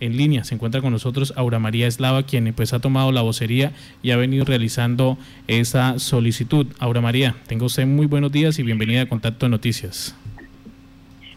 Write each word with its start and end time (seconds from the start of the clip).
en 0.00 0.16
línea. 0.16 0.44
Se 0.44 0.54
encuentra 0.54 0.80
con 0.80 0.92
nosotros 0.92 1.32
Aura 1.36 1.58
María 1.58 1.86
Eslava, 1.86 2.24
quien 2.24 2.52
pues 2.54 2.72
ha 2.72 2.80
tomado 2.80 3.12
la 3.12 3.22
vocería 3.22 3.72
y 4.02 4.10
ha 4.10 4.16
venido 4.16 4.44
realizando 4.44 5.18
esa 5.46 5.98
solicitud. 5.98 6.66
Aura 6.78 7.00
María, 7.00 7.36
tenga 7.46 7.66
usted 7.66 7.86
muy 7.86 8.06
buenos 8.06 8.32
días 8.32 8.58
y 8.58 8.62
bienvenida 8.62 9.02
a 9.02 9.06
Contacto 9.06 9.46
de 9.46 9.50
Noticias. 9.50 10.14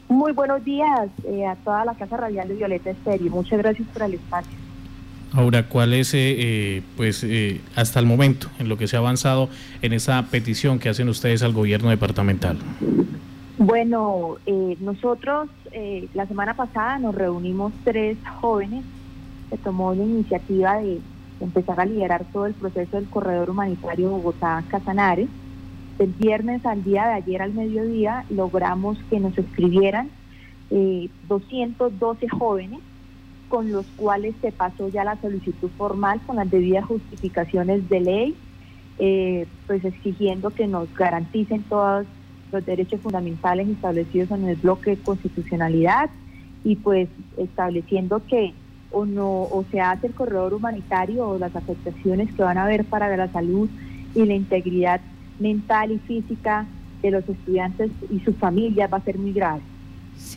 Muy 0.10 0.32
buenos 0.32 0.64
días 0.64 1.10
eh, 1.28 1.46
a 1.46 1.56
toda 1.56 1.86
la 1.86 1.96
Casa 1.96 2.18
Radial 2.18 2.48
de 2.48 2.56
Violeta 2.56 2.92
Estéreo. 2.92 3.32
Muchas 3.32 3.60
gracias 3.60 3.88
por 3.92 4.04
el 4.04 4.14
espacio. 4.16 4.52
Ahora, 5.32 5.68
¿cuál 5.68 5.94
es, 5.94 6.14
eh, 6.14 6.36
eh, 6.38 6.82
pues, 6.96 7.26
hasta 7.76 8.00
el 8.00 8.06
momento 8.06 8.50
en 8.60 8.70
lo 8.70 8.78
que 8.78 8.88
se 8.88 8.96
ha 8.96 9.00
avanzado 9.00 9.50
en 9.82 9.94
esa 9.94 10.22
petición 10.30 10.78
que 10.78 10.90
hacen 10.90 11.10
ustedes 11.10 11.42
al 11.42 11.54
gobierno 11.54 11.90
departamental? 11.90 12.58
Bueno, 13.58 14.38
nosotros 14.80 15.50
la 16.14 16.26
semana 16.26 16.56
pasada 16.56 16.98
nos 17.00 17.16
reunimos 17.16 17.74
tres 17.84 18.18
jóvenes, 18.42 18.84
se 19.50 19.58
tomó 19.58 19.94
la 19.94 20.04
iniciativa 20.04 20.78
de 20.78 21.00
empezar 21.40 21.80
a 21.80 21.86
liderar 21.86 22.26
todo 22.32 22.46
el 22.46 22.54
proceso 22.54 22.98
del 22.98 23.10
corredor 23.10 23.50
humanitario 23.50 24.10
Bogotá-Casanares 24.10 25.30
del 25.98 26.14
viernes 26.14 26.66
al 26.66 26.84
día 26.84 27.08
de 27.08 27.14
ayer 27.14 27.42
al 27.42 27.54
mediodía 27.54 28.26
logramos 28.30 28.98
que 29.10 29.20
nos 29.20 29.38
escribieran 29.38 30.10
212 30.70 32.26
eh, 32.26 32.30
jóvenes 32.30 32.80
con 33.50 33.72
los 33.72 33.86
cuales 33.96 34.34
se 34.42 34.52
pasó 34.52 34.90
ya 34.90 35.04
la 35.04 35.22
solicitud 35.22 35.70
formal 35.78 36.20
con 36.26 36.38
las 36.38 36.50
debidas 36.50 36.86
justificaciones 36.86 37.88
de 37.88 38.00
ley, 38.00 38.36
eh, 38.98 39.46
pues 39.68 39.86
exigiendo 39.86 40.50
que 40.50 40.66
nos 40.66 40.92
garanticen 40.96 41.62
todos 41.64 42.08
los 42.54 42.66
derechos 42.66 43.02
fundamentales 43.02 43.68
establecidos 43.68 44.32
en 44.32 44.48
el 44.48 44.56
bloque 44.56 44.92
de 44.92 44.98
constitucionalidad 44.98 46.10
y 46.64 46.76
pues 46.78 47.10
estableciendo 47.38 48.22
que 48.26 48.54
o 48.92 49.06
no 49.06 49.28
o 49.28 49.66
se 49.72 49.82
hace 49.82 50.08
el 50.08 50.14
corredor 50.14 50.54
humanitario 50.54 51.28
o 51.28 51.40
las 51.40 51.56
afectaciones 51.56 52.32
que 52.32 52.44
van 52.44 52.60
a 52.60 52.64
haber 52.64 52.86
para 52.86 53.16
la 53.18 53.28
salud 53.30 53.68
y 54.14 54.26
la 54.26 54.36
integridad 54.36 55.02
mental 55.40 55.92
y 55.92 55.98
física 55.98 56.68
de 57.02 57.12
los 57.12 57.28
estudiantes 57.28 57.92
y 58.12 58.20
sus 58.20 58.36
familias 58.36 58.94
va 58.94 58.98
a 58.98 59.02
ser 59.02 59.18
muy 59.18 59.34
grave. 59.34 59.62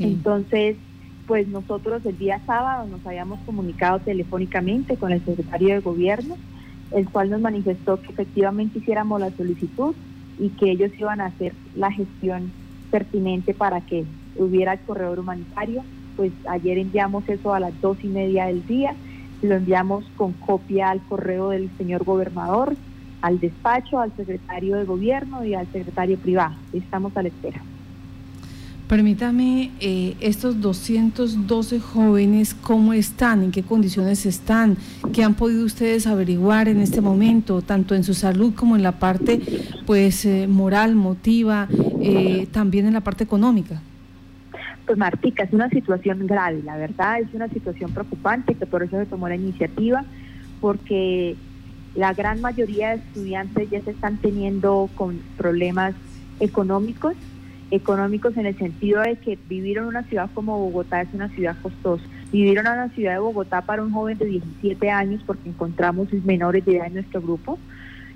Entonces, 0.00 0.76
pues 1.26 1.46
nosotros 1.48 2.04
el 2.06 2.16
día 2.16 2.40
sábado 2.46 2.86
nos 2.86 3.06
habíamos 3.06 3.38
comunicado 3.40 3.98
telefónicamente 4.00 4.96
con 4.96 5.12
el 5.12 5.22
secretario 5.24 5.74
de 5.74 5.80
gobierno, 5.80 6.36
el 6.92 7.08
cual 7.10 7.28
nos 7.28 7.40
manifestó 7.40 8.00
que 8.00 8.10
efectivamente 8.10 8.78
hiciéramos 8.78 9.20
la 9.20 9.30
solicitud 9.32 9.94
y 10.38 10.50
que 10.50 10.70
ellos 10.70 10.90
iban 10.98 11.20
a 11.20 11.26
hacer 11.26 11.54
la 11.74 11.90
gestión 11.90 12.52
pertinente 12.90 13.54
para 13.54 13.80
que 13.80 14.06
hubiera 14.36 14.74
el 14.74 14.80
corredor 14.80 15.20
humanitario. 15.20 15.82
Pues 16.16 16.32
ayer 16.48 16.78
enviamos 16.78 17.28
eso 17.28 17.52
a 17.52 17.60
las 17.60 17.78
dos 17.80 17.98
y 18.02 18.08
media 18.08 18.46
del 18.46 18.64
día, 18.66 18.96
lo 19.42 19.54
enviamos 19.54 20.10
con 20.16 20.32
copia 20.32 20.90
al 20.90 21.04
correo 21.04 21.50
del 21.50 21.70
señor 21.76 22.04
gobernador, 22.04 22.76
al 23.20 23.38
despacho, 23.38 24.00
al 24.00 24.14
secretario 24.16 24.76
de 24.76 24.84
gobierno 24.84 25.44
y 25.44 25.54
al 25.54 25.70
secretario 25.72 26.18
privado. 26.18 26.56
Estamos 26.72 27.16
a 27.16 27.22
la 27.22 27.28
espera. 27.28 27.64
Permítame, 28.88 29.72
eh, 29.80 30.14
estos 30.20 30.60
212 30.60 31.80
jóvenes, 31.80 32.54
¿cómo 32.54 32.92
están? 32.92 33.42
¿En 33.42 33.50
qué 33.50 33.64
condiciones 33.64 34.26
están? 34.26 34.76
¿Qué 35.12 35.24
han 35.24 35.34
podido 35.34 35.64
ustedes 35.64 36.06
averiguar 36.06 36.68
en 36.68 36.80
este 36.80 37.00
momento, 37.00 37.62
tanto 37.62 37.96
en 37.96 38.04
su 38.04 38.14
salud 38.14 38.54
como 38.54 38.76
en 38.76 38.84
la 38.84 38.92
parte 38.92 39.40
pues 39.86 40.24
eh, 40.24 40.46
moral, 40.46 40.94
motiva, 40.94 41.66
eh, 42.00 42.46
también 42.52 42.86
en 42.86 42.92
la 42.92 43.00
parte 43.00 43.24
económica? 43.24 43.82
Pues 44.86 44.96
Martica, 44.96 45.42
es 45.42 45.52
una 45.52 45.68
situación 45.68 46.24
grave, 46.28 46.62
la 46.64 46.76
verdad 46.76 47.18
es 47.18 47.34
una 47.34 47.48
situación 47.48 47.90
preocupante, 47.90 48.54
que 48.54 48.66
por 48.66 48.84
eso 48.84 48.98
se 48.98 49.06
tomó 49.06 49.28
la 49.28 49.34
iniciativa, 49.34 50.04
porque 50.60 51.34
la 51.96 52.14
gran 52.14 52.40
mayoría 52.40 52.90
de 52.90 52.96
estudiantes 52.96 53.68
ya 53.68 53.82
se 53.82 53.90
están 53.90 54.18
teniendo 54.18 54.88
con 54.94 55.18
problemas 55.36 55.96
económicos, 56.38 57.14
económicos 57.70 58.36
en 58.36 58.46
el 58.46 58.56
sentido 58.56 59.02
de 59.02 59.16
que 59.16 59.38
vivir 59.48 59.78
en 59.78 59.84
una 59.84 60.04
ciudad 60.04 60.30
como 60.34 60.58
Bogotá 60.58 61.02
es 61.02 61.08
una 61.12 61.28
ciudad 61.30 61.56
costosa. 61.62 62.04
Vivir 62.32 62.58
en 62.58 62.66
una 62.66 62.88
ciudad 62.90 63.14
de 63.14 63.18
Bogotá 63.18 63.62
para 63.62 63.82
un 63.82 63.92
joven 63.92 64.18
de 64.18 64.26
17 64.26 64.90
años, 64.90 65.22
porque 65.26 65.48
encontramos 65.48 66.12
menores 66.24 66.64
de 66.64 66.76
edad 66.76 66.86
en 66.86 66.94
nuestro 66.94 67.20
grupo, 67.20 67.58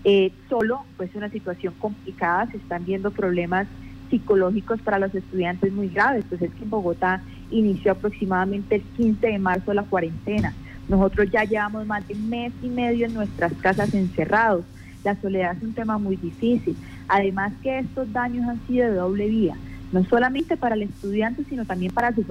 eh, 0.05 0.33
solo 0.49 0.84
pues 0.97 1.11
es 1.11 1.16
una 1.16 1.28
situación 1.31 1.75
complicada, 1.78 2.47
se 2.50 2.56
están 2.56 2.84
viendo 2.84 3.11
problemas 3.11 3.66
psicológicos 4.09 4.81
para 4.81 4.99
los 4.99 5.15
estudiantes 5.15 5.72
muy 5.72 5.88
graves, 5.88 6.25
pues 6.28 6.43
es 6.43 6.50
que 6.53 6.65
en 6.65 6.71
Bogotá 6.71 7.22
inició 7.50 7.93
aproximadamente 7.93 8.77
el 8.77 8.82
15 8.97 9.27
de 9.27 9.38
marzo 9.38 9.75
la 9.75 9.84
cuarentena. 9.84 10.53
Nosotros 10.88 11.31
ya 11.31 11.44
llevamos 11.44 11.87
más 11.87 12.06
de 12.09 12.15
un 12.15 12.28
mes 12.28 12.53
y 12.62 12.69
medio 12.69 13.06
en 13.06 13.15
nuestras 13.15 13.53
casas 13.55 13.94
encerrados. 13.94 14.65
La 15.05 15.15
soledad 15.21 15.56
es 15.56 15.62
un 15.62 15.72
tema 15.72 15.99
muy 15.99 16.17
difícil. 16.17 16.77
Además 17.10 17.53
que 17.60 17.81
estos 17.81 18.12
daños 18.12 18.48
han 18.48 18.65
sido 18.69 18.88
de 18.88 18.94
doble 18.94 19.26
vía, 19.26 19.56
no 19.91 20.04
solamente 20.04 20.56
para 20.56 20.76
el 20.76 20.82
estudiante, 20.82 21.43
sino 21.48 21.65
también 21.65 21.93
para 21.93 22.15
su, 22.15 22.25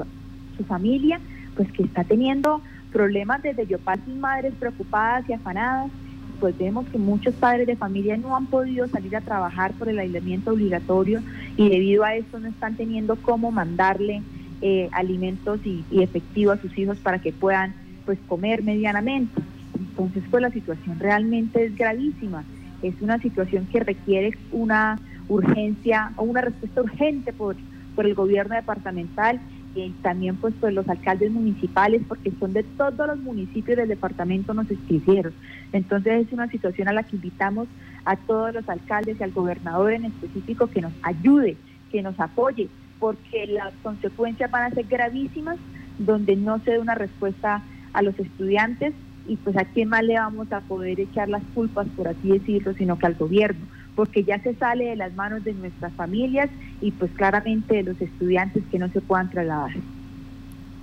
familia, 0.65 1.19
pues 1.55 1.69
que 1.73 1.83
está 1.83 2.05
teniendo 2.05 2.61
problemas 2.91 3.43
desde 3.43 3.67
yo 3.67 3.77
sus 4.05 4.15
madres 4.15 4.53
preocupadas 4.57 5.27
y 5.29 5.33
afanadas. 5.33 5.91
Pues 6.39 6.57
vemos 6.57 6.87
que 6.87 6.97
muchos 6.97 7.33
padres 7.35 7.67
de 7.67 7.75
familia 7.75 8.15
no 8.15 8.37
han 8.37 8.45
podido 8.45 8.87
salir 8.87 9.17
a 9.17 9.21
trabajar 9.21 9.73
por 9.73 9.89
el 9.89 9.99
aislamiento 9.99 10.51
obligatorio 10.51 11.21
y 11.57 11.67
debido 11.67 12.05
a 12.05 12.15
esto 12.15 12.39
no 12.39 12.47
están 12.47 12.75
teniendo 12.75 13.17
cómo 13.17 13.51
mandarle 13.51 14.21
eh, 14.61 14.87
alimentos 14.93 15.59
y, 15.65 15.83
y 15.91 16.03
efectivo 16.03 16.53
a 16.53 16.57
sus 16.57 16.77
hijos 16.77 16.97
para 16.99 17.19
que 17.19 17.33
puedan 17.33 17.75
pues 18.05 18.17
comer 18.27 18.63
medianamente. 18.63 19.41
Entonces 19.77 20.23
pues 20.31 20.41
la 20.41 20.51
situación 20.51 20.99
realmente 20.99 21.65
es 21.65 21.75
gravísima. 21.75 22.45
Es 22.81 23.01
una 23.01 23.19
situación 23.19 23.67
que 23.67 23.79
requiere 23.79 24.37
una 24.51 24.97
urgencia 25.27 26.11
o 26.17 26.23
una 26.23 26.41
respuesta 26.41 26.81
urgente 26.81 27.33
por, 27.33 27.55
por 27.95 28.05
el 28.05 28.15
gobierno 28.15 28.55
departamental 28.55 29.39
y 29.75 29.91
también 30.01 30.35
pues 30.37 30.53
por 30.55 30.73
los 30.73 30.87
alcaldes 30.89 31.31
municipales 31.31 32.01
porque 32.07 32.31
son 32.39 32.53
de 32.53 32.63
todos 32.63 33.07
los 33.07 33.19
municipios 33.19 33.77
del 33.77 33.87
departamento 33.87 34.53
nos 34.53 34.69
escribieron. 34.69 35.33
Entonces 35.73 36.27
es 36.27 36.33
una 36.33 36.49
situación 36.49 36.87
a 36.87 36.93
la 36.93 37.03
que 37.03 37.15
invitamos 37.15 37.67
a 38.05 38.15
todos 38.15 38.53
los 38.53 38.67
alcaldes 38.67 39.19
y 39.19 39.23
al 39.23 39.31
gobernador 39.31 39.93
en 39.93 40.05
específico 40.05 40.67
que 40.67 40.81
nos 40.81 40.93
ayude, 41.03 41.57
que 41.91 42.01
nos 42.01 42.19
apoye, 42.19 42.67
porque 42.99 43.47
las 43.47 43.73
consecuencias 43.83 44.49
van 44.49 44.71
a 44.71 44.75
ser 44.75 44.85
gravísimas 44.85 45.57
donde 45.99 46.35
no 46.35 46.59
se 46.63 46.71
dé 46.71 46.79
una 46.79 46.95
respuesta 46.95 47.63
a 47.93 48.01
los 48.01 48.17
estudiantes 48.19 48.93
y 49.29 49.37
pues 49.37 49.55
a 49.55 49.63
quién 49.63 49.89
más 49.89 50.03
le 50.03 50.15
vamos 50.15 50.51
a 50.51 50.61
poder 50.61 50.99
echar 50.99 51.29
las 51.29 51.43
culpas, 51.53 51.87
por 51.95 52.07
así 52.07 52.29
decirlo, 52.29 52.73
sino 52.73 52.97
que 52.97 53.05
al 53.05 53.13
gobierno, 53.13 53.61
porque 53.95 54.23
ya 54.23 54.41
se 54.41 54.55
sale 54.55 54.85
de 54.85 54.95
las 54.95 55.13
manos 55.13 55.43
de 55.43 55.53
nuestras 55.53 55.93
familias 55.93 56.49
y 56.81 56.91
pues 56.91 57.11
claramente 57.11 57.75
de 57.75 57.83
los 57.83 58.01
estudiantes 58.01 58.63
que 58.71 58.79
no 58.79 58.89
se 58.89 59.01
puedan 59.01 59.29
trasladar. 59.29 59.71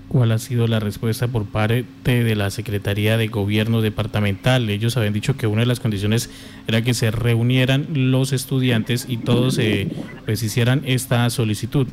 ¿Cuál 0.09 0.31
ha 0.31 0.39
sido 0.39 0.69
la 0.69 0.79
respuesta 0.79 1.27
por 1.27 1.47
parte 1.47 1.85
de 2.07 2.37
la 2.37 2.51
Secretaría 2.51 3.17
de 3.17 3.27
Gobierno 3.27 3.83
Departamental? 3.83 4.71
Ellos 4.71 4.97
habían 4.97 5.13
dicho 5.13 5.37
que 5.37 5.49
una 5.49 5.63
de 5.63 5.67
las 5.67 5.81
condiciones 5.81 6.31
era 6.69 6.83
que 6.83 6.95
se 6.95 7.11
reunieran 7.11 7.89
los 7.93 8.33
estudiantes 8.33 9.07
y 9.09 9.17
todos 9.17 9.59
eh, 9.59 9.89
pues 10.25 10.45
hicieran 10.45 10.83
esta 10.85 11.29
solicitud. 11.31 11.89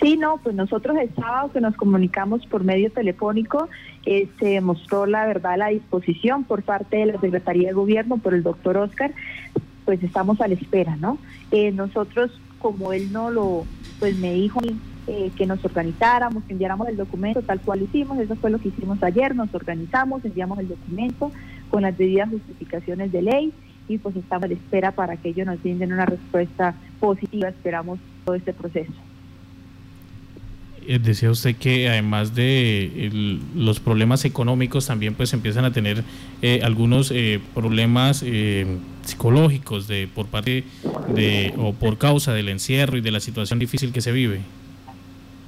Sí, 0.00 0.16
no, 0.16 0.38
pues 0.38 0.54
nosotros 0.54 0.96
el 0.96 1.12
sábado 1.16 1.50
que 1.52 1.60
nos 1.60 1.74
comunicamos 1.74 2.46
por 2.46 2.62
medio 2.62 2.90
telefónico, 2.92 3.68
eh, 4.06 4.28
se 4.38 4.60
mostró 4.60 5.06
la 5.06 5.26
verdad 5.26 5.58
la 5.58 5.68
disposición 5.68 6.44
por 6.44 6.62
parte 6.62 6.98
de 6.98 7.06
la 7.06 7.20
Secretaría 7.20 7.68
de 7.68 7.74
Gobierno, 7.74 8.18
por 8.18 8.32
el 8.32 8.44
doctor 8.44 8.76
Oscar, 8.76 9.12
pues 9.84 10.02
estamos 10.02 10.40
a 10.40 10.46
la 10.46 10.54
espera, 10.54 10.96
¿no? 10.96 11.18
Eh, 11.50 11.72
nosotros, 11.72 12.30
como 12.60 12.92
él 12.92 13.12
no 13.12 13.30
lo, 13.30 13.64
pues 13.98 14.16
me 14.18 14.34
dijo 14.34 14.60
eh, 15.08 15.32
que 15.36 15.46
nos 15.46 15.64
organizáramos, 15.64 16.44
que 16.44 16.52
enviáramos 16.52 16.86
el 16.88 16.96
documento 16.96 17.42
tal 17.42 17.60
cual 17.60 17.82
hicimos, 17.82 18.18
eso 18.18 18.36
fue 18.36 18.50
lo 18.50 18.58
que 18.58 18.68
hicimos 18.68 19.02
ayer, 19.02 19.34
nos 19.34 19.52
organizamos, 19.52 20.24
enviamos 20.24 20.60
el 20.60 20.68
documento 20.68 21.32
con 21.70 21.82
las 21.82 21.98
debidas 21.98 22.28
justificaciones 22.30 23.10
de 23.10 23.22
ley 23.22 23.52
y 23.88 23.98
pues 23.98 24.14
estamos 24.14 24.44
a 24.44 24.48
la 24.48 24.54
espera 24.54 24.92
para 24.92 25.16
que 25.16 25.30
ellos 25.30 25.46
nos 25.46 25.60
brinden 25.60 25.92
una 25.92 26.06
respuesta 26.06 26.74
positiva, 27.00 27.48
esperamos 27.48 27.98
todo 28.24 28.36
este 28.36 28.52
proceso. 28.52 29.07
Eh, 30.88 30.98
decía 30.98 31.30
usted 31.30 31.54
que 31.54 31.86
además 31.86 32.34
de 32.34 33.10
los 33.54 33.78
problemas 33.78 34.24
económicos 34.24 34.86
también 34.86 35.14
pues 35.14 35.34
empiezan 35.34 35.66
a 35.66 35.70
tener 35.70 36.02
eh, 36.40 36.60
algunos 36.64 37.10
eh, 37.14 37.42
problemas 37.54 38.24
psicológicos 39.02 39.86
de 39.86 40.08
por 40.08 40.28
parte 40.28 40.64
de 41.14 41.52
o 41.58 41.74
por 41.74 41.98
causa 41.98 42.32
del 42.32 42.48
encierro 42.48 42.96
y 42.96 43.02
de 43.02 43.10
la 43.10 43.20
situación 43.20 43.58
difícil 43.58 43.92
que 43.92 44.00
se 44.00 44.12
vive. 44.12 44.40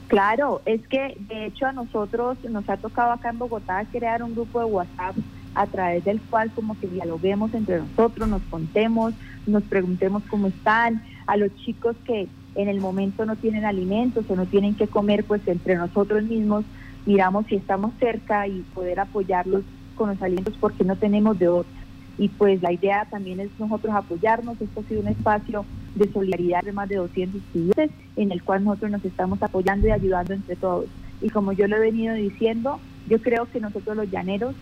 Claro, 0.08 0.60
es 0.66 0.86
que 0.88 1.16
de 1.20 1.46
hecho 1.46 1.64
a 1.64 1.72
nosotros 1.72 2.36
nos 2.46 2.68
ha 2.68 2.76
tocado 2.76 3.12
acá 3.12 3.30
en 3.30 3.38
Bogotá 3.38 3.86
crear 3.90 4.22
un 4.22 4.34
grupo 4.34 4.58
de 4.58 4.66
WhatsApp 4.66 5.16
a 5.54 5.66
través 5.66 6.04
del 6.04 6.20
cual 6.20 6.50
como 6.54 6.78
que 6.78 6.86
dialoguemos 6.86 7.54
entre 7.54 7.78
nosotros, 7.78 8.28
nos 8.28 8.42
contemos, 8.50 9.14
nos 9.46 9.62
preguntemos 9.62 10.22
cómo 10.28 10.48
están, 10.48 11.02
a 11.26 11.38
los 11.38 11.50
chicos 11.64 11.96
que 12.04 12.28
en 12.54 12.68
el 12.68 12.80
momento 12.80 13.24
no 13.26 13.36
tienen 13.36 13.64
alimentos 13.64 14.24
o 14.28 14.36
no 14.36 14.46
tienen 14.46 14.74
que 14.74 14.88
comer, 14.88 15.24
pues 15.24 15.46
entre 15.46 15.76
nosotros 15.76 16.24
mismos 16.24 16.64
miramos 17.06 17.46
si 17.46 17.56
estamos 17.56 17.92
cerca 17.98 18.46
y 18.46 18.60
poder 18.74 19.00
apoyarlos 19.00 19.62
con 19.94 20.10
los 20.10 20.22
alimentos 20.22 20.54
porque 20.60 20.84
no 20.84 20.96
tenemos 20.96 21.38
de 21.38 21.48
otra. 21.48 21.80
Y 22.18 22.28
pues 22.28 22.60
la 22.60 22.72
idea 22.72 23.06
también 23.10 23.40
es 23.40 23.50
nosotros 23.58 23.94
apoyarnos. 23.94 24.60
Esto 24.60 24.80
ha 24.80 24.84
sido 24.84 25.00
un 25.00 25.08
espacio 25.08 25.64
de 25.94 26.12
solidaridad 26.12 26.62
de 26.62 26.72
más 26.72 26.88
de 26.88 26.96
200 26.96 27.40
estudiantes 27.40 27.90
en 28.16 28.32
el 28.32 28.42
cual 28.42 28.64
nosotros 28.64 28.90
nos 28.90 29.04
estamos 29.04 29.42
apoyando 29.42 29.88
y 29.88 29.90
ayudando 29.90 30.34
entre 30.34 30.56
todos. 30.56 30.86
Y 31.22 31.30
como 31.30 31.52
yo 31.52 31.66
lo 31.66 31.76
he 31.76 31.80
venido 31.80 32.14
diciendo, 32.14 32.80
yo 33.06 33.20
creo 33.20 33.46
que 33.46 33.60
nosotros 33.60 33.96
los 33.96 34.10
llaneros 34.10 34.54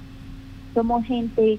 somos 0.75 1.05
gente 1.05 1.59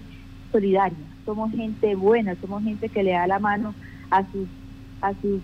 solidaria, 0.51 0.97
somos 1.25 1.51
gente 1.51 1.95
buena, 1.95 2.35
somos 2.39 2.63
gente 2.63 2.89
que 2.89 3.03
le 3.03 3.11
da 3.11 3.27
la 3.27 3.39
mano 3.39 3.75
a 4.09 4.23
sus 4.31 4.47
a 5.01 5.13
sus 5.21 5.41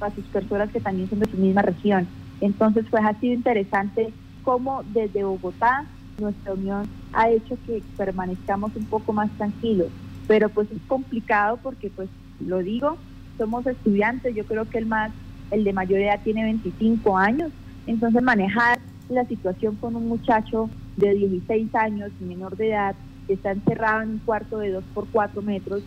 a 0.00 0.10
sus 0.10 0.24
personas 0.26 0.70
que 0.70 0.80
también 0.80 1.08
son 1.08 1.20
de 1.20 1.30
su 1.30 1.36
misma 1.36 1.62
región. 1.62 2.06
Entonces 2.40 2.84
pues 2.90 3.02
ha 3.04 3.18
sido 3.20 3.34
interesante 3.34 4.12
cómo 4.42 4.82
desde 4.92 5.24
Bogotá 5.24 5.86
nuestra 6.18 6.54
unión 6.54 6.88
ha 7.12 7.28
hecho 7.30 7.58
que 7.66 7.82
permanezcamos 7.96 8.74
un 8.76 8.84
poco 8.84 9.12
más 9.12 9.30
tranquilos, 9.36 9.88
pero 10.26 10.48
pues 10.48 10.70
es 10.70 10.78
complicado 10.86 11.58
porque 11.62 11.90
pues 11.90 12.08
lo 12.40 12.58
digo, 12.58 12.96
somos 13.38 13.66
estudiantes, 13.66 14.34
yo 14.34 14.44
creo 14.44 14.68
que 14.68 14.78
el 14.78 14.86
más 14.86 15.12
el 15.50 15.64
de 15.64 15.72
mayor 15.72 16.00
edad 16.00 16.20
tiene 16.24 16.42
25 16.44 17.16
años, 17.16 17.52
entonces 17.86 18.22
manejar 18.22 18.80
la 19.08 19.24
situación 19.26 19.76
con 19.76 19.94
un 19.94 20.08
muchacho 20.08 20.68
de 20.96 21.14
16 21.14 21.74
años, 21.74 22.10
menor 22.20 22.56
de 22.56 22.70
edad, 22.70 22.96
que 23.26 23.34
está 23.34 23.52
encerrado 23.52 24.02
en 24.02 24.10
un 24.10 24.18
cuarto 24.18 24.58
de 24.58 24.72
2 24.72 24.84
por 24.94 25.06
4 25.08 25.42
metros, 25.42 25.82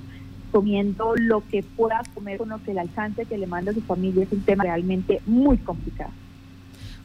comiendo 0.52 1.16
lo 1.16 1.44
que 1.48 1.64
pueda 1.64 2.02
comer 2.14 2.38
con 2.38 2.50
lo 2.50 2.64
que 2.64 2.74
le 2.74 2.82
alcance 2.82 3.26
que 3.26 3.38
le 3.38 3.48
manda 3.48 3.74
su 3.74 3.82
familia, 3.82 4.24
es 4.24 4.32
un 4.32 4.42
tema 4.42 4.64
realmente 4.64 5.22
muy 5.26 5.58
complicado. 5.58 6.12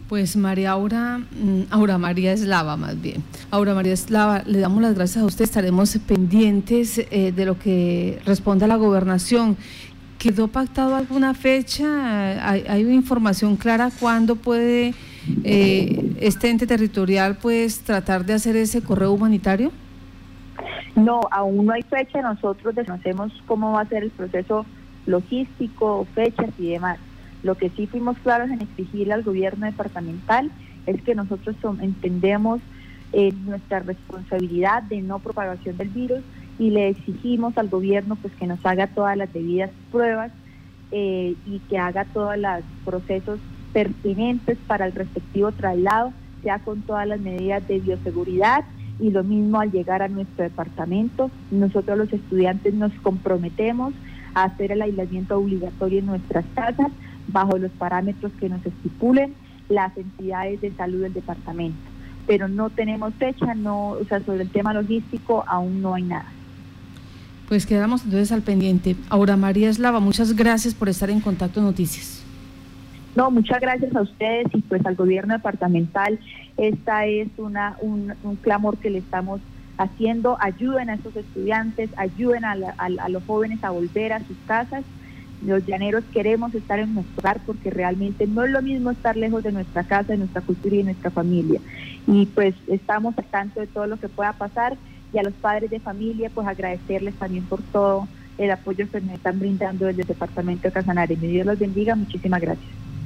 Pues 0.09 0.37
María 0.37 0.73
Aura, 0.73 1.19
mm, 1.19 1.63
Aura 1.71 1.97
María 1.97 2.33
Eslava 2.33 2.77
más 2.77 3.01
bien. 3.01 3.23
Aura 3.51 3.75
María 3.75 3.95
Eslava, 3.95 4.43
le 4.47 4.59
damos 4.59 4.83
las 4.83 4.95
gracias 4.95 5.23
a 5.23 5.27
usted, 5.27 5.45
estaremos 5.45 5.97
pendientes 6.07 6.99
eh, 6.99 7.33
de 7.33 7.45
lo 7.47 7.59
que 7.59 8.21
responda 8.27 8.67
la 8.67 8.77
gobernación. 8.77 9.57
¿Quedó 10.19 10.49
pactado 10.49 10.95
alguna 10.95 11.35
fecha? 11.35 12.49
¿Hay, 12.49 12.65
hay 12.69 12.83
información 12.83 13.57
clara 13.57 13.91
cuándo 13.99 14.37
puede 14.37 14.95
eh, 15.43 16.15
este 16.21 16.51
ente 16.51 16.67
territorial 16.67 17.37
pues 17.37 17.81
tratar 17.81 18.25
de 18.25 18.35
hacer 18.35 18.57
ese 18.57 18.83
correo 18.83 19.13
humanitario? 19.13 19.73
No, 20.97 21.21
aún 21.31 21.67
no 21.67 21.73
hay 21.73 21.83
fecha. 21.83 22.23
Nosotros 22.23 22.75
desconocemos 22.75 23.33
cómo 23.47 23.73
va 23.73 23.83
a 23.83 23.89
ser 23.89 24.05
el 24.05 24.11
proceso 24.11 24.67
logístico, 25.07 26.07
fechas 26.15 26.51
y 26.59 26.71
demás. 26.71 26.99
Lo 27.43 27.57
que 27.57 27.71
sí 27.71 27.87
fuimos 27.87 28.19
claros 28.19 28.51
en 28.51 28.63
exigirle 28.63 29.13
al 29.13 29.23
gobierno 29.23 29.67
departamental 29.67 30.51
es 30.87 31.03
que 31.03 31.15
nosotros 31.15 31.57
entendemos 31.81 32.61
eh, 33.13 33.33
nuestra 33.33 33.81
responsabilidad 33.81 34.83
de 34.85 35.03
no 35.03 35.19
propagación 35.19 35.77
del 35.77 35.89
virus 35.91 36.21
y 36.59 36.71
le 36.71 36.89
exigimos 36.89 37.57
al 37.59 37.69
gobierno 37.69 38.17
pues 38.17 38.35
que 38.35 38.47
nos 38.47 38.65
haga 38.65 38.87
todas 38.89 39.17
las 39.17 39.33
debidas 39.33 39.71
pruebas 39.91 40.33
eh, 40.91 41.35
y 41.45 41.61
que 41.69 41.79
haga 41.79 42.07
todos 42.07 42.37
los 42.37 42.65
procesos 42.85 43.41
pertinentes 43.73 44.59
para 44.67 44.87
el 44.87 44.93
respectivo 44.93 45.53
traslado, 45.53 46.13
sea 46.43 46.61
con 46.61 46.83
todas 46.83 47.07
las 47.07 47.21
medidas 47.21 47.67
de 47.69 47.81
bioseguridad 47.81 48.65
y 48.99 49.11
lo 49.11 49.25
mismo 49.25 49.61
al 49.61 49.73
llegar 49.73 50.03
a 50.03 50.09
nuestro 50.09 50.45
departamento. 50.45 51.31
Nosotros 51.51 51.99
los 51.99 52.13
estudiantes 52.13 52.75
nos 52.75 52.93
comprometemos 53.03 53.95
a 54.35 54.45
hacer 54.45 54.73
el 54.73 54.83
aislamiento 54.83 55.39
obligatorio 55.39 56.01
en 56.01 56.07
nuestras 56.07 56.45
casas 56.55 56.89
bajo 57.29 57.59
los 57.59 57.71
parámetros 57.73 58.33
que 58.39 58.49
nos 58.49 58.65
estipulen 58.65 59.35
las 59.69 59.97
entidades 59.97 60.61
de 60.61 60.73
salud 60.73 61.03
del 61.03 61.13
departamento. 61.13 61.79
Pero 62.27 62.49
no 62.49 62.71
tenemos 62.71 63.15
fecha, 63.15 63.55
no, 63.55 63.91
o 63.91 64.05
sea, 64.05 64.21
sobre 64.21 64.43
el 64.43 64.51
tema 64.51 64.73
logístico 64.73 65.45
aún 65.47 65.83
no 65.83 65.95
hay 65.95 66.03
nada. 66.03 66.27
Pues 67.49 67.67
quedamos 67.67 68.05
entonces 68.05 68.33
al 68.33 68.43
pendiente. 68.43 68.97
Aura 69.11 69.37
María 69.37 69.69
Eslava, 69.69 70.01
muchas 70.01 70.35
gracias 70.35 70.75
por 70.75 70.89
estar 70.89 71.11
en 71.11 71.21
Contacto 71.21 71.61
Noticias. 71.61 72.24
No, 73.15 73.31
muchas 73.31 73.61
gracias 73.61 73.95
a 73.95 74.03
ustedes 74.03 74.49
y 74.53 74.61
pues 74.63 74.85
al 74.85 74.97
gobierno 74.97 75.35
departamental. 75.35 76.19
Esta 76.57 77.07
es 77.07 77.29
una, 77.37 77.77
un, 77.81 78.13
clamor 78.43 78.79
que 78.79 78.91
le 78.91 78.99
estamos 78.99 79.41
haciendo. 79.79 80.37
Ayuden 80.41 80.91
a 80.91 80.95
esos 80.95 81.15
estudiantes, 81.15 81.91
ayuden 81.97 82.45
a, 82.45 82.57
a, 82.77 83.09
los 83.09 83.23
jóvenes 83.25 83.63
a 83.63 83.71
volver 83.71 84.13
a 84.13 84.19
sus 84.19 84.37
casas. 84.47 84.85
Los 85.47 85.65
llaneros 85.65 86.03
queremos 86.13 86.55
estar 86.55 86.81
en 86.81 86.95
nuestro 86.95 87.21
hogar 87.21 87.41
porque 87.47 87.71
realmente 87.71 88.27
no 88.27 88.45
es 88.45 88.51
lo 88.51 88.63
mismo 88.63 88.91
estar 88.91 89.17
lejos 89.17 89.45
de 89.45 89.53
nuestra 89.53 89.85
casa, 89.85 90.13
de 90.13 90.19
nuestra 90.19 90.41
cultura 90.41 90.75
y 90.75 90.79
de 90.79 90.85
nuestra 90.85 91.11
familia. 91.11 91.61
Y 92.09 92.27
pues 92.27 92.55
estamos 92.67 93.17
al 93.17 93.25
tanto 93.27 93.61
de 93.61 93.69
todo 93.69 93.87
lo 93.87 93.99
que 93.99 94.09
pueda 94.09 94.33
pasar 94.33 94.77
y 95.13 95.19
a 95.19 95.23
los 95.23 95.35
padres 95.35 95.71
de 95.71 95.79
familia 95.79 96.31
pues 96.35 96.49
agradecerles 96.49 97.15
también 97.15 97.45
por 97.45 97.63
todo 97.63 98.09
el 98.39 98.51
apoyo 98.51 98.91
que 98.91 99.01
me 99.01 99.15
están 99.15 99.39
brindando 99.39 99.87
desde 99.87 100.03
el 100.03 100.09
departamento 100.09 100.63
de 100.67 100.73
Casanare. 100.73 101.17
Mi 101.17 101.29
Dios 101.29 101.47
los 101.47 101.59
bendiga, 101.59 101.95
muchísimas 101.95 102.41
gracias. 102.41 102.84